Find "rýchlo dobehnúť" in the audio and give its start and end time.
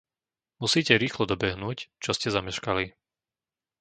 1.03-1.77